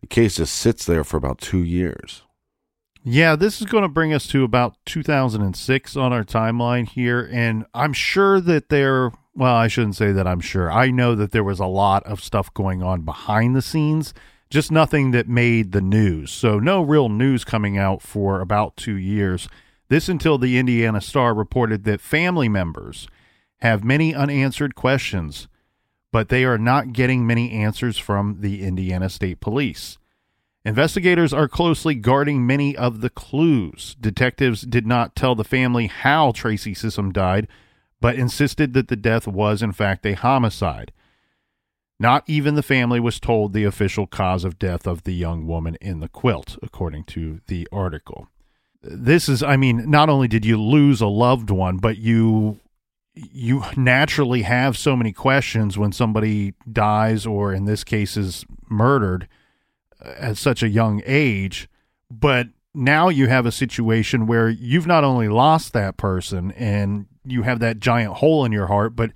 [0.00, 2.22] the case just sits there for about two years.
[3.02, 7.64] Yeah, this is going to bring us to about 2006 on our timeline here, and
[7.74, 9.12] I'm sure that there.
[9.34, 10.70] Well, I shouldn't say that I'm sure.
[10.70, 14.12] I know that there was a lot of stuff going on behind the scenes
[14.50, 16.30] just nothing that made the news.
[16.32, 19.48] So, no real news coming out for about two years.
[19.88, 23.08] This until the Indiana Star reported that family members
[23.60, 25.48] have many unanswered questions,
[26.12, 29.98] but they are not getting many answers from the Indiana State Police.
[30.64, 33.96] Investigators are closely guarding many of the clues.
[33.98, 37.48] Detectives did not tell the family how Tracy Sissom died,
[38.00, 40.92] but insisted that the death was, in fact, a homicide.
[41.98, 45.76] Not even the family was told the official cause of death of the young woman
[45.80, 48.28] in the quilt, according to the article.
[48.82, 52.60] This is, I mean, not only did you lose a loved one, but you
[53.14, 59.28] you naturally have so many questions when somebody dies or in this case is murdered
[60.04, 61.68] at such a young age
[62.10, 67.42] but now you have a situation where you've not only lost that person and you
[67.42, 69.10] have that giant hole in your heart but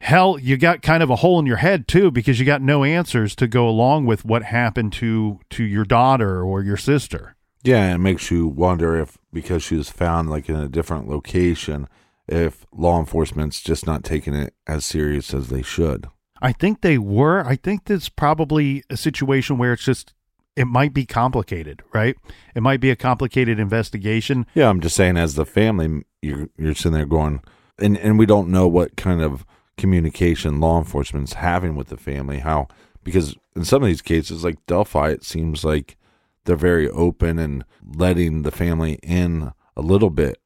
[0.00, 2.84] hell you got kind of a hole in your head too because you got no
[2.84, 7.94] answers to go along with what happened to to your daughter or your sister Yeah,
[7.94, 11.88] it makes you wonder if because she was found like in a different location,
[12.26, 16.06] if law enforcement's just not taking it as serious as they should.
[16.40, 17.44] I think they were.
[17.44, 20.14] I think this probably a situation where it's just
[20.58, 22.16] it might be complicated, right?
[22.52, 24.44] It might be a complicated investigation.
[24.54, 27.42] Yeah, I'm just saying as the family, you're you're sitting there going,
[27.78, 29.46] and and we don't know what kind of
[29.76, 32.40] communication law enforcement's having with the family.
[32.40, 32.66] How
[33.04, 35.96] because in some of these cases, like Delphi, it seems like
[36.44, 40.38] they're very open and letting the family in a little bit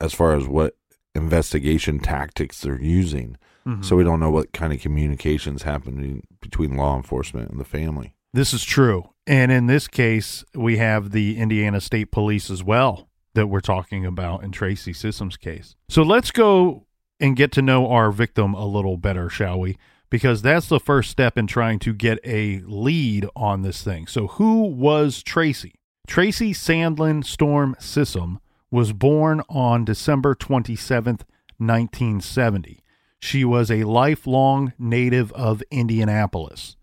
[0.00, 0.76] as far as what
[1.16, 3.36] investigation tactics they're using.
[3.66, 3.82] Mm-hmm.
[3.82, 8.14] So we don't know what kind of communications happening between law enforcement and the family.
[8.32, 9.11] This is true.
[9.26, 14.04] And in this case, we have the Indiana State Police as well that we're talking
[14.04, 15.76] about in Tracy Sissom's case.
[15.88, 16.86] So let's go
[17.20, 19.78] and get to know our victim a little better, shall we?
[20.10, 24.06] Because that's the first step in trying to get a lead on this thing.
[24.06, 25.80] So, who was Tracy?
[26.06, 28.38] Tracy Sandlin Storm Sissom
[28.70, 31.22] was born on December 27th,
[31.56, 32.82] 1970.
[33.20, 36.76] She was a lifelong native of Indianapolis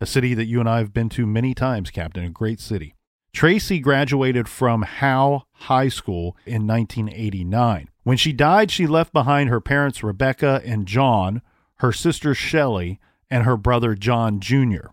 [0.00, 2.94] a city that you and I have been to many times, Captain, a great city.
[3.32, 7.88] Tracy graduated from Howe High School in 1989.
[8.02, 11.42] When she died, she left behind her parents, Rebecca and John,
[11.76, 12.98] her sister Shelley,
[13.30, 14.88] and her brother John Jr.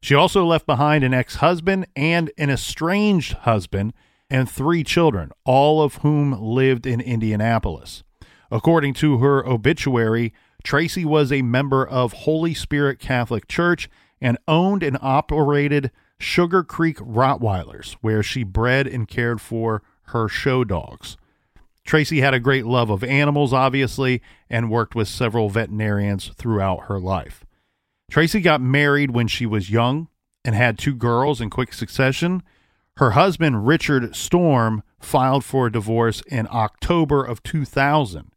[0.00, 3.94] She also left behind an ex husband and an estranged husband
[4.30, 8.04] and three children, all of whom lived in Indianapolis.
[8.50, 10.32] According to her obituary,
[10.62, 13.88] Tracy was a member of Holy Spirit Catholic Church
[14.20, 20.64] and owned and operated Sugar Creek Rottweilers, where she bred and cared for her show
[20.64, 21.16] dogs.
[21.84, 26.98] Tracy had a great love of animals, obviously, and worked with several veterinarians throughout her
[27.00, 27.44] life.
[28.10, 30.08] Tracy got married when she was young
[30.44, 32.42] and had two girls in quick succession.
[32.96, 38.32] Her husband, Richard Storm, filed for a divorce in October of 2000,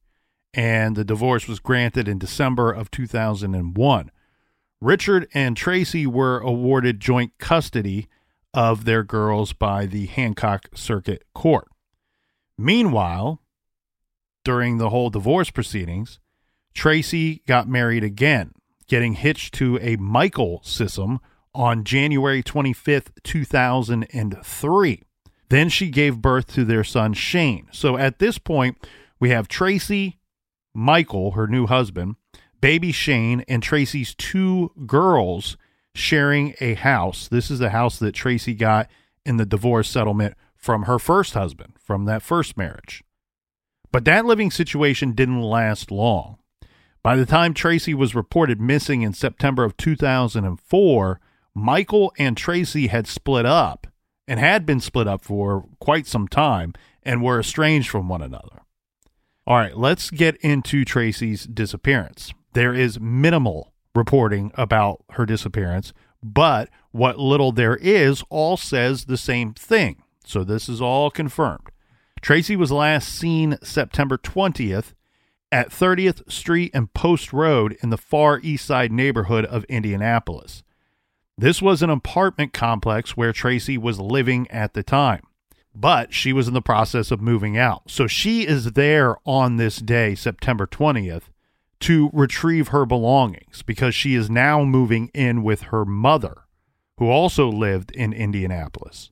[0.54, 4.12] and the divorce was granted in December of 2001.
[4.82, 8.08] Richard and Tracy were awarded joint custody
[8.52, 11.68] of their girls by the Hancock Circuit Court.
[12.58, 13.42] Meanwhile,
[14.44, 16.20] during the whole divorce proceedings,
[16.74, 18.54] Tracy got married again,
[18.88, 21.20] getting hitched to a Michael Sissom
[21.54, 25.04] on January 25th, 2003.
[25.50, 27.68] Then she gave birth to their son Shane.
[27.72, 28.78] So at this point,
[29.20, 30.18] we have Tracy,
[30.74, 32.16] Michael, her new husband,
[32.62, 35.58] baby Shane, and Tracy's two girls
[35.94, 37.28] sharing a house.
[37.28, 38.90] This is the house that Tracy got
[39.26, 43.04] in the divorce settlement from her first husband, from that first marriage.
[43.92, 46.38] But that living situation didn't last long.
[47.04, 51.20] By the time Tracy was reported missing in September of 2004,
[51.54, 53.88] Michael and Tracy had split up
[54.28, 58.62] and had been split up for quite some time and were estranged from one another.
[59.48, 62.34] All right, let's get into Tracy's disappearance.
[62.54, 65.94] There is minimal reporting about her disappearance,
[66.24, 70.04] but what little there is all says the same thing.
[70.26, 71.70] So this is all confirmed.
[72.22, 74.94] Tracy was last seen September 20th
[75.52, 80.64] at 30th Street and Post Road in the far east side neighborhood of Indianapolis.
[81.38, 85.24] This was an apartment complex where Tracy was living at the time,
[85.74, 87.90] but she was in the process of moving out.
[87.90, 91.24] So she is there on this day, September 20th,
[91.82, 96.44] to retrieve her belongings because she is now moving in with her mother,
[96.98, 99.12] who also lived in Indianapolis.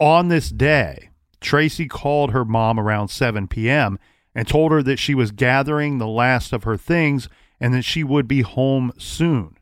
[0.00, 1.10] On this day,
[1.40, 3.98] Tracy called her mom around 7 p.m.
[4.34, 7.28] and told her that she was gathering the last of her things
[7.60, 9.56] and that she would be home soon.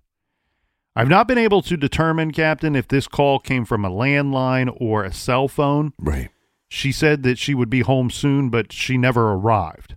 [0.94, 5.04] I've not been able to determine, Captain, if this call came from a landline or
[5.04, 5.92] a cell phone.
[5.98, 6.30] Right.
[6.68, 9.96] She said that she would be home soon, but she never arrived.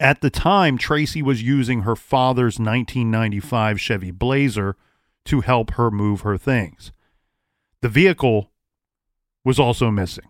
[0.00, 4.76] At the time, Tracy was using her father's 1995 Chevy Blazer
[5.26, 6.92] to help her move her things.
[7.80, 8.50] the vehicle
[9.44, 10.24] was also missing.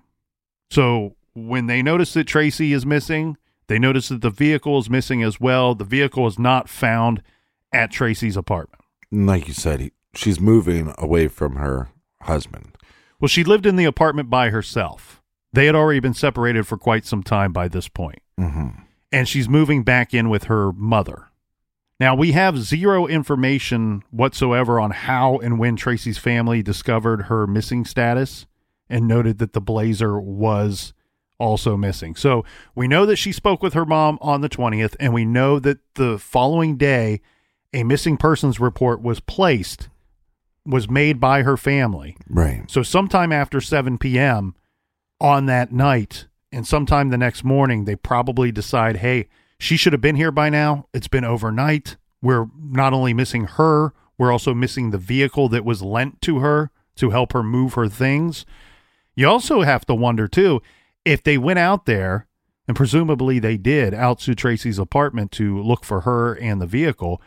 [0.71, 3.37] So when they notice that Tracy is missing,
[3.69, 5.75] they notice that the vehicle is missing as well.
[5.77, 7.23] The vehicle is not found
[7.73, 8.83] at Tracy's apartment.
[9.12, 11.91] Like you said, he, she's moving away from her
[12.23, 12.77] husband.
[13.21, 15.23] Well, she lived in the apartment by herself.
[15.53, 18.21] They had already been separated for quite some time by this point.
[18.39, 18.83] Mm-hmm.
[19.15, 21.29] And she's moving back in with her mother.
[22.01, 27.85] Now, we have zero information whatsoever on how and when Tracy's family discovered her missing
[27.85, 28.47] status
[28.91, 30.93] and noted that the blazer was
[31.39, 32.17] also missing.
[32.17, 32.45] So
[32.75, 35.79] we know that she spoke with her mom on the 20th, and we know that
[35.95, 37.21] the following day,
[37.73, 39.89] a missing persons report was placed,
[40.67, 42.17] was made by her family.
[42.29, 42.69] Right.
[42.71, 44.55] So sometime after 7 p.m.
[45.21, 49.29] on that night, and sometime the next morning, they probably decide, hey,
[49.59, 50.87] she should have been here by now.
[50.95, 51.97] It's been overnight.
[52.23, 56.71] We're not only missing her, we're also missing the vehicle that was lent to her
[56.97, 58.47] to help her move her things.
[59.17, 60.63] You also have to wonder, too,
[61.05, 62.27] if they went out there,
[62.67, 67.21] and presumably they did, out to Tracy's apartment to look for her and the vehicle,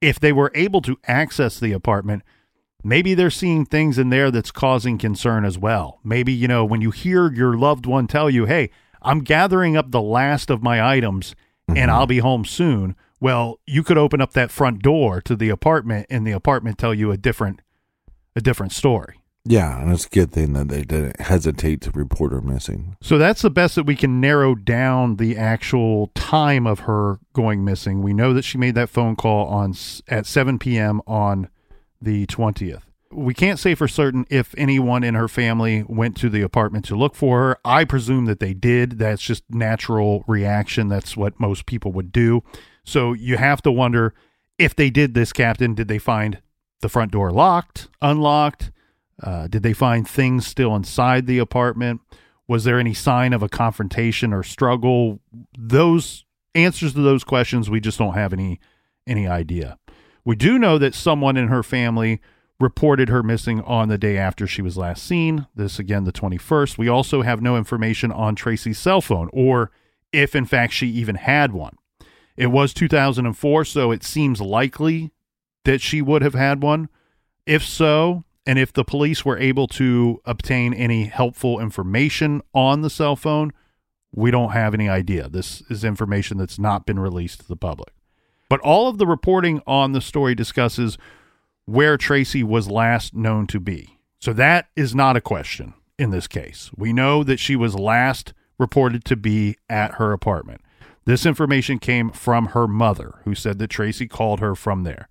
[0.00, 2.22] if they were able to access the apartment,
[2.82, 6.00] maybe they're seeing things in there that's causing concern as well.
[6.04, 8.70] Maybe, you know, when you hear your loved one tell you, hey,
[9.02, 11.34] I'm gathering up the last of my items
[11.68, 11.90] and mm-hmm.
[11.90, 12.96] I'll be home soon.
[13.20, 16.94] Well, you could open up that front door to the apartment and the apartment tell
[16.94, 17.60] you a different
[18.36, 19.20] a different story.
[19.44, 22.96] Yeah, and it's a good thing that they didn't hesitate to report her missing.
[23.00, 27.64] So that's the best that we can narrow down the actual time of her going
[27.64, 28.02] missing.
[28.02, 29.74] We know that she made that phone call on
[30.08, 31.00] at 7 p.m.
[31.06, 31.48] on
[32.00, 32.82] the 20th.
[33.12, 36.96] We can't say for certain if anyone in her family went to the apartment to
[36.96, 37.58] look for her.
[37.64, 38.98] I presume that they did.
[38.98, 40.88] That's just natural reaction.
[40.88, 42.44] That's what most people would do.
[42.84, 44.14] So you have to wonder
[44.58, 46.40] if they did this, Captain, did they find
[46.82, 48.70] the front door locked, unlocked?
[49.22, 52.00] Uh, did they find things still inside the apartment?
[52.46, 55.20] Was there any sign of a confrontation or struggle?
[55.58, 56.24] Those
[56.54, 58.60] answers to those questions, we just don't have any
[59.06, 59.78] any idea.
[60.24, 62.20] We do know that someone in her family
[62.58, 65.46] reported her missing on the day after she was last seen.
[65.54, 66.76] This again, the 21st.
[66.76, 69.70] We also have no information on Tracy's cell phone or
[70.12, 71.76] if in fact she even had one.
[72.36, 75.12] It was 2004, so it seems likely
[75.64, 76.88] that she would have had one.
[77.46, 82.90] If so, and if the police were able to obtain any helpful information on the
[82.90, 83.52] cell phone,
[84.12, 85.28] we don't have any idea.
[85.28, 87.92] This is information that's not been released to the public.
[88.50, 90.98] But all of the reporting on the story discusses
[91.64, 93.96] where Tracy was last known to be.
[94.18, 96.70] So that is not a question in this case.
[96.76, 100.62] We know that she was last reported to be at her apartment.
[101.04, 105.08] This information came from her mother, who said that Tracy called her from there.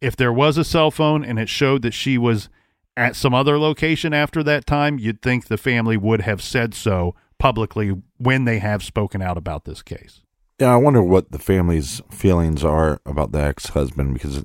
[0.00, 2.48] If there was a cell phone and it showed that she was
[2.96, 7.14] at some other location after that time, you'd think the family would have said so
[7.38, 10.21] publicly when they have spoken out about this case.
[10.62, 14.44] Yeah, I wonder what the family's feelings are about the ex husband because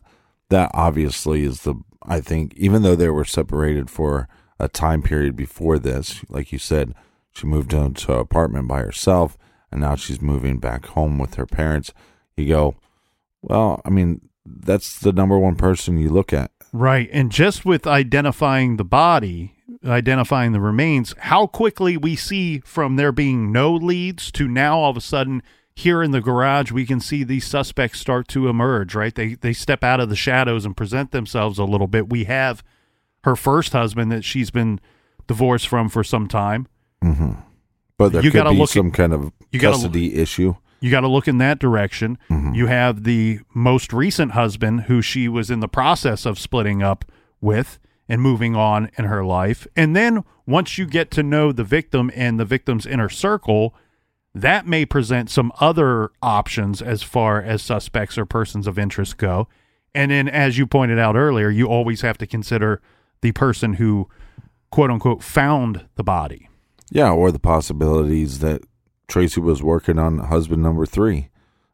[0.49, 4.27] that obviously is the, I think, even though they were separated for
[4.59, 6.95] a time period before this, like you said,
[7.33, 9.37] she moved into an apartment by herself
[9.71, 11.93] and now she's moving back home with her parents.
[12.35, 12.75] You go,
[13.43, 16.49] well, I mean, that's the number one person you look at.
[16.73, 17.11] Right.
[17.13, 19.53] And just with identifying the body,
[19.85, 24.89] identifying the remains, how quickly we see from there being no leads to now all
[24.89, 25.43] of a sudden
[25.77, 29.13] here in the garage we can see these suspects start to emerge, right?
[29.13, 32.09] They they step out of the shadows and present themselves a little bit.
[32.09, 32.63] We have
[33.23, 34.79] her first husband that she's been
[35.27, 36.67] divorced from for some time.
[37.03, 37.33] Mm-hmm.
[37.97, 40.55] But there You could gotta be look some at- kind of you gotta- custody issue.
[40.79, 42.19] You got to look in that direction.
[42.29, 42.53] Mm-hmm.
[42.53, 47.03] You have the most recent husband who she was in the process of splitting up
[47.41, 49.65] with and moving on in her life.
[49.75, 53.73] And then once you get to know the victim and the victim's inner circle,
[54.41, 59.47] that may present some other options as far as suspects or persons of interest go.
[59.93, 62.81] And then, as you pointed out earlier, you always have to consider
[63.21, 64.09] the person who,
[64.69, 66.49] quote unquote, found the body.
[66.91, 68.61] Yeah, or the possibilities that
[69.07, 71.29] Tracy was working on husband number three.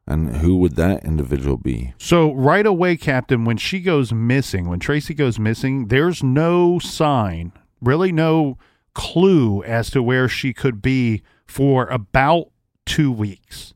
[0.06, 1.94] And who would that individual be?
[1.98, 7.54] So right away, Captain, when she goes missing, when Tracy goes missing, there's no sign,
[7.82, 8.58] really no
[8.94, 12.50] clue as to where she could be for about
[12.86, 13.74] two weeks.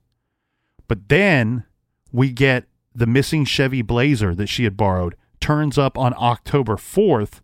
[0.87, 1.65] But then
[2.11, 7.41] we get the missing Chevy Blazer that she had borrowed turns up on October 4th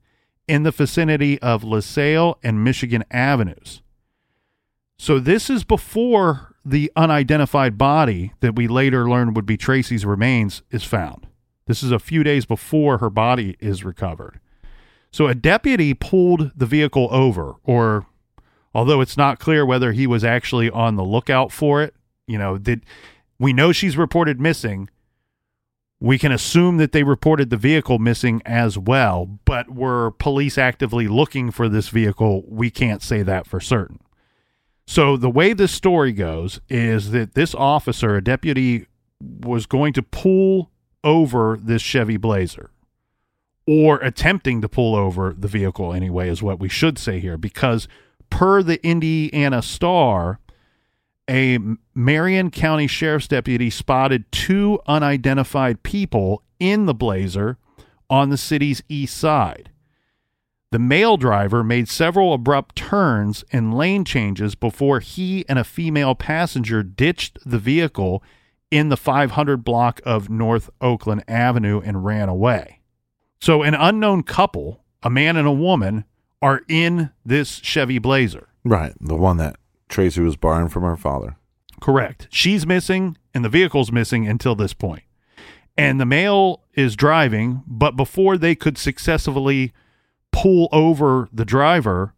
[0.47, 3.81] in the vicinity of LaSalle and Michigan Avenues.
[4.97, 10.63] So this is before the unidentified body that we later learned would be Tracy's remains
[10.71, 11.27] is found.
[11.65, 14.39] This is a few days before her body is recovered.
[15.11, 18.07] So a deputy pulled the vehicle over, or
[18.73, 21.93] although it's not clear whether he was actually on the lookout for it,
[22.27, 22.85] you know, did
[23.39, 24.89] we know she's reported missing?
[25.99, 31.07] We can assume that they reported the vehicle missing as well, but were police actively
[31.07, 32.43] looking for this vehicle?
[32.47, 33.99] We can't say that for certain.
[34.85, 38.87] So the way this story goes is that this officer, a deputy,
[39.21, 40.71] was going to pull
[41.03, 42.69] over this Chevy Blazer
[43.65, 47.87] or attempting to pull over the vehicle anyway is what we should say here because
[48.33, 50.39] per the Indiana Star
[51.29, 51.59] a
[51.93, 57.57] Marion County Sheriff's deputy spotted two unidentified people in the Blazer
[58.09, 59.69] on the city's east side.
[60.71, 66.15] The male driver made several abrupt turns and lane changes before he and a female
[66.15, 68.23] passenger ditched the vehicle
[68.71, 72.79] in the 500 block of North Oakland Avenue and ran away.
[73.39, 76.05] So, an unknown couple, a man and a woman,
[76.43, 78.49] are in this Chevy Blazer.
[78.65, 78.93] Right.
[78.99, 79.55] The one that
[79.87, 81.37] Tracy was borrowing from her father.
[81.79, 82.27] Correct.
[82.29, 85.03] She's missing and the vehicle's missing until this point.
[85.77, 89.71] And the male is driving, but before they could successfully
[90.33, 92.13] pull over the driver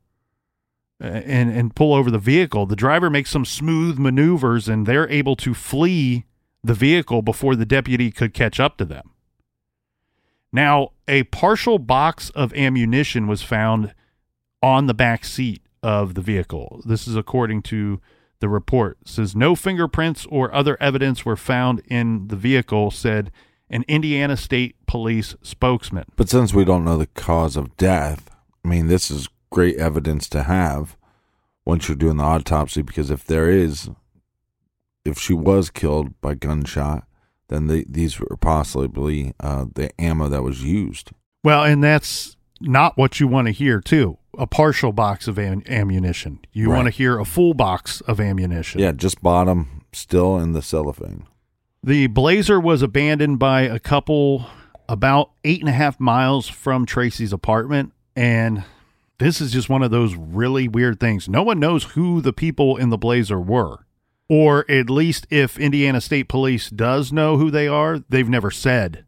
[1.00, 5.10] uh, and, and pull over the vehicle, the driver makes some smooth maneuvers and they're
[5.10, 6.26] able to flee
[6.64, 9.12] the vehicle before the deputy could catch up to them.
[10.52, 13.94] Now, a partial box of ammunition was found
[14.62, 16.82] on the back seat of the vehicle.
[16.86, 18.02] This is according to
[18.40, 18.98] the report.
[19.02, 23.32] It says no fingerprints or other evidence were found in the vehicle, said
[23.70, 26.06] an Indiana State Police spokesman.
[26.16, 28.30] But since we don't know the cause of death,
[28.64, 30.98] I mean, this is great evidence to have
[31.66, 33.90] once you're doing the autopsy because if there is
[35.06, 37.08] if she was killed by gunshot,
[37.48, 41.12] then the, these were possibly uh, the ammo that was used.
[41.44, 44.18] Well, and that's not what you want to hear, too.
[44.38, 46.40] A partial box of am- ammunition.
[46.54, 46.76] You Right.
[46.78, 48.82] want to hear a full box of ammunition.
[48.82, 51.24] Yeah, just bottom still in the cellophane.
[51.84, 54.48] The Blazer was abandoned by a couple
[54.90, 57.92] about eight and a half miles from Tracy's apartment.
[58.16, 58.64] And
[59.20, 61.30] this is just one of those really weird things.
[61.30, 63.86] No one knows who the people in the Blazer were.
[64.28, 69.06] Or at least if Indiana State Police does know who they are, they've never said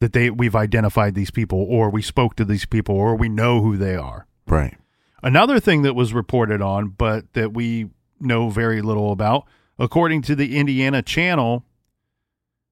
[0.00, 3.62] that they we've identified these people or we spoke to these people or we know
[3.62, 4.26] who they are.
[4.46, 4.76] Right.
[5.22, 7.90] Another thing that was reported on, but that we
[8.20, 9.46] know very little about,
[9.78, 11.64] according to the Indiana Channel,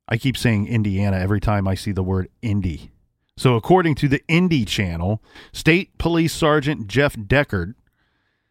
[0.09, 2.91] I keep saying Indiana every time I see the word Indy.
[3.37, 7.75] So, according to the Indy Channel, State Police Sergeant Jeff Deckard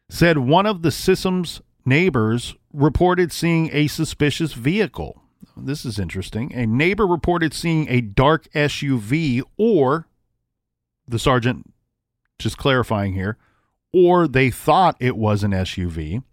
[0.09, 5.21] said one of the Sissom's neighbors reported seeing a suspicious vehicle.
[5.55, 6.53] This is interesting.
[6.53, 10.07] A neighbor reported seeing a dark SUV, or
[11.07, 11.71] the sergeant
[12.43, 13.37] just clarifying here,
[13.93, 16.23] or they thought it was an SUV.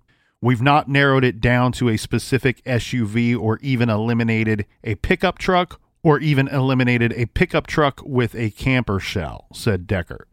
[0.40, 5.80] We've not narrowed it down to a specific SUV or even eliminated a pickup truck
[6.04, 10.24] or even eliminated a pickup truck with a camper shell, said Deckard.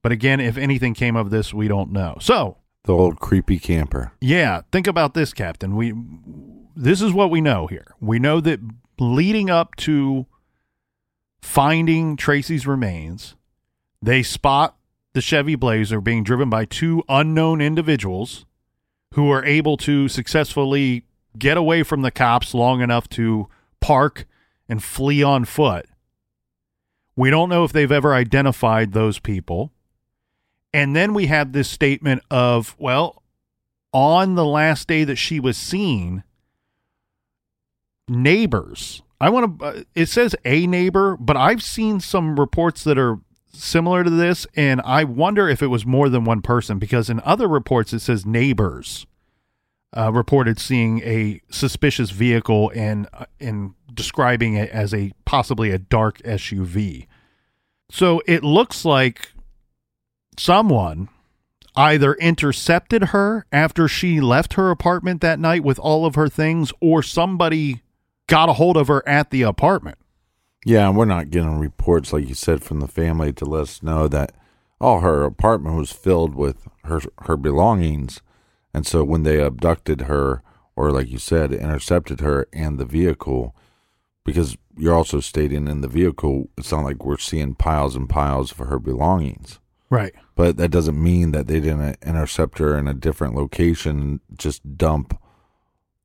[0.00, 2.16] But again, if anything came of this, we don't know.
[2.20, 4.12] So, The old creepy camper.
[4.20, 5.74] yeah, think about this, Captain.
[5.74, 5.92] We
[6.76, 7.94] this is what we know here.
[8.00, 8.60] We know that
[9.00, 10.26] leading up to
[11.42, 13.34] finding Tracy's remains,
[14.00, 14.76] they spot
[15.18, 18.46] the Chevy Blazer being driven by two unknown individuals
[19.14, 21.02] who are able to successfully
[21.36, 23.48] get away from the cops long enough to
[23.80, 24.28] park
[24.68, 25.86] and flee on foot.
[27.16, 29.72] We don't know if they've ever identified those people.
[30.72, 33.24] And then we have this statement of, well,
[33.92, 36.22] on the last day that she was seen,
[38.06, 39.02] neighbors.
[39.20, 43.18] I want to, uh, it says a neighbor, but I've seen some reports that are
[43.58, 47.20] similar to this, and I wonder if it was more than one person because in
[47.20, 49.06] other reports it says neighbors
[49.96, 55.78] uh, reported seeing a suspicious vehicle and uh, and describing it as a possibly a
[55.78, 57.06] dark SUV.
[57.90, 59.32] So it looks like
[60.38, 61.08] someone
[61.74, 66.72] either intercepted her after she left her apartment that night with all of her things,
[66.80, 67.82] or somebody
[68.26, 69.96] got a hold of her at the apartment.
[70.68, 73.82] Yeah, and we're not getting reports like you said from the family to let us
[73.82, 74.32] know that
[74.78, 78.20] all her apartment was filled with her her belongings,
[78.74, 80.42] and so when they abducted her
[80.76, 83.56] or like you said intercepted her and the vehicle,
[84.26, 88.52] because you're also stating in the vehicle it's not like we're seeing piles and piles
[88.52, 90.12] of her belongings, Right.
[90.36, 94.76] but that doesn't mean that they didn't intercept her in a different location and just
[94.76, 95.18] dump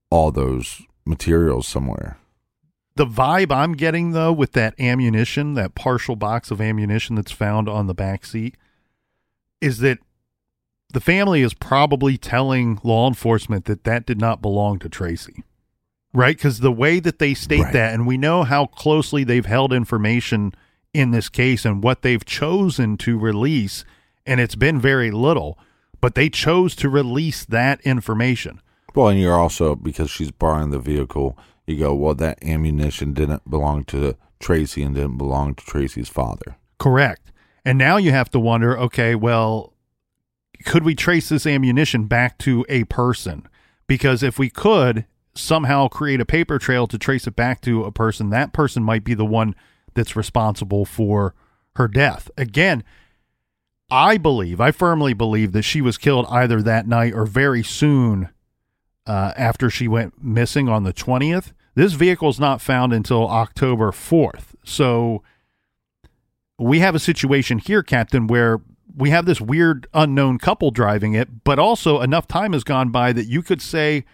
[0.09, 2.17] all those materials somewhere.
[2.95, 7.67] The vibe I'm getting though with that ammunition, that partial box of ammunition that's found
[7.67, 8.55] on the back seat,
[9.61, 9.97] is that
[10.93, 15.43] the family is probably telling law enforcement that that did not belong to Tracy.
[16.13, 16.37] Right?
[16.37, 17.73] Because the way that they state Right.
[17.73, 20.53] that, and we know how closely they've held information
[20.93, 23.83] in this case and what they've chosen to release,
[24.27, 25.57] and it's been very little,
[25.99, 28.61] but they chose to release that information.
[28.93, 31.35] Well, and you're also because she's borrowing the vehicle.
[31.65, 36.57] You go, well, that ammunition didn't belong to Tracy and didn't belong to Tracy's father.
[36.77, 37.31] Correct.
[37.63, 39.73] And now you have to wonder okay, well,
[40.65, 43.47] could we trace this ammunition back to a person?
[43.87, 45.05] Because if we could
[45.35, 49.03] somehow create a paper trail to trace it back to a person, that person might
[49.03, 49.55] be the one
[49.93, 51.33] that's responsible for
[51.75, 52.29] her death.
[52.37, 52.83] Again,
[53.89, 58.29] I believe, I firmly believe that she was killed either that night or very soon
[59.05, 61.53] uh, after she went missing on the 20th.
[61.75, 64.55] This vehicle is not found until October 4th.
[64.63, 65.23] So
[66.57, 68.61] we have a situation here, Captain, where
[68.95, 73.11] we have this weird unknown couple driving it, but also enough time has gone by
[73.11, 74.05] that you could say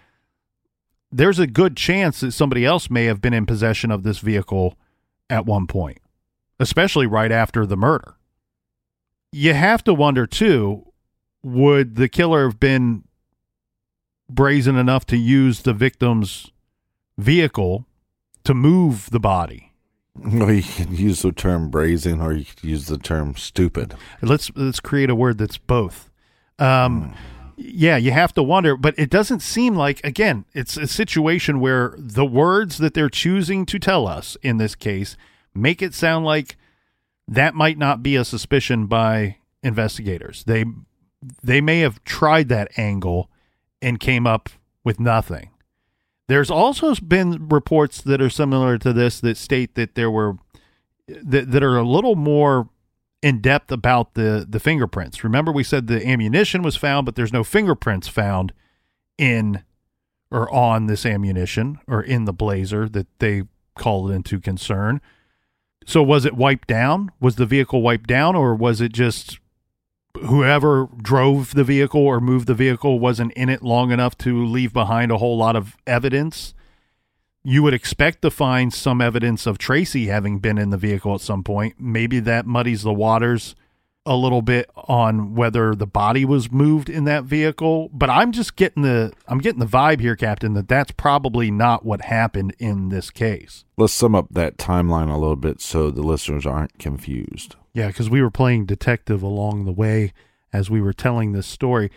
[1.12, 4.76] there's a good chance that somebody else may have been in possession of this vehicle
[5.30, 6.00] at one point,
[6.60, 8.16] especially right after the murder.
[9.32, 10.92] You have to wonder, too,
[11.44, 13.04] would the killer have been
[14.30, 16.52] brazen enough to use the victim's
[17.18, 17.86] vehicle
[18.44, 19.66] to move the body?
[20.22, 23.96] Well, you can use the term brazen or you could use the term stupid.
[24.22, 26.10] Let's let's create a word that's both.
[26.58, 27.16] Um,
[27.56, 31.94] yeah, you have to wonder, but it doesn't seem like again, it's a situation where
[31.98, 35.16] the words that they're choosing to tell us in this case
[35.54, 36.58] make it sound like
[37.28, 40.44] that might not be a suspicion by investigators.
[40.46, 40.66] They
[41.44, 43.30] they may have tried that angle
[43.82, 44.50] and came up
[44.84, 45.52] with nothing.
[46.28, 50.38] There's also been reports that are similar to this that state that there were
[51.08, 52.70] that, that are a little more
[53.22, 55.24] in depth about the the fingerprints.
[55.24, 58.54] Remember we said the ammunition was found but there's no fingerprints found
[59.18, 59.64] in
[60.32, 63.44] or on this ammunition or in the blazer that they
[63.76, 65.02] called into concern.
[65.86, 67.12] So was it wiped down?
[67.20, 69.40] Was the vehicle wiped down or was it just
[70.16, 74.74] whoever drove the vehicle or moved the vehicle wasn't in it long enough to leave
[74.74, 76.54] behind a whole lot of evidence?
[77.44, 81.22] You would expect to find some evidence of Tracy having been in the vehicle at
[81.22, 81.76] some point.
[81.80, 83.56] Maybe that muddies the waters
[84.06, 88.56] a little bit on whether the body was moved in that vehicle, but I'm just
[88.56, 92.90] getting the I'm getting the vibe here, Captain, that that's probably not what happened in
[92.90, 93.66] this case.
[93.78, 97.56] Let's sum up that timeline a little bit so the listeners aren't confused.
[97.74, 100.14] Yeah, because we were playing detective along the way
[100.52, 101.92] as we were telling this story.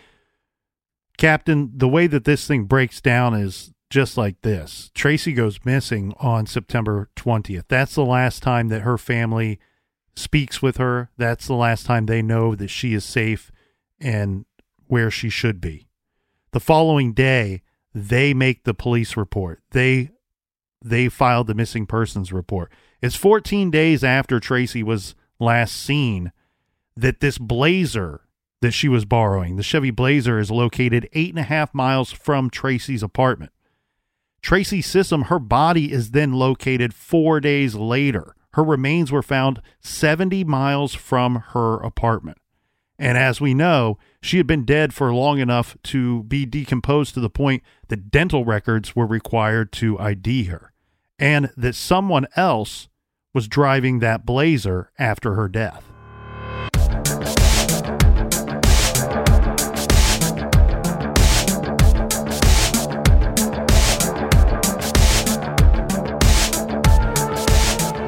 [1.17, 6.13] Captain, the way that this thing breaks down is just like this Tracy goes missing
[6.19, 7.65] on September 20th.
[7.67, 9.59] That's the last time that her family
[10.15, 11.09] speaks with her.
[11.17, 13.51] That's the last time they know that she is safe
[13.99, 14.45] and
[14.87, 15.87] where she should be.
[16.51, 17.61] The following day,
[17.93, 19.61] they make the police report.
[19.71, 20.11] They
[20.83, 22.71] they filed the missing persons report.
[23.01, 26.31] It's 14 days after Tracy was last seen
[26.97, 28.21] that this blazer
[28.61, 32.49] that she was borrowing, the Chevy Blazer, is located eight and a half miles from
[32.49, 33.51] Tracy's apartment.
[34.41, 38.35] Tracy's Sissom, her body is then located four days later.
[38.53, 42.37] Her remains were found 70 miles from her apartment.
[42.99, 47.19] And as we know, she had been dead for long enough to be decomposed to
[47.19, 50.71] the point that dental records were required to ID her,
[51.17, 52.87] and that someone else
[53.33, 55.92] was driving that blazer after her death.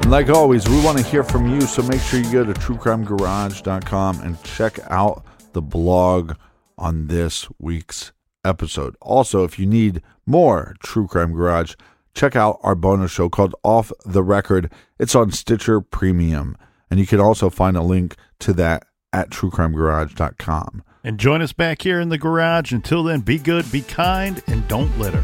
[0.06, 2.54] And like always, we want to hear from you, so make sure you go to
[2.54, 6.34] truecrimegarage.com and check out the blog
[6.78, 8.12] on this week's
[8.44, 8.96] episode.
[9.02, 11.74] Also, if you need more True Crime Garage,
[12.14, 14.72] check out our bonus show called Off the Record.
[15.00, 16.56] It's on Stitcher Premium,
[16.92, 20.84] and you can also find a link to that at truecrimegarage.com.
[21.04, 22.72] And join us back here in the garage.
[22.72, 25.24] Until then, be good, be kind, and don't litter.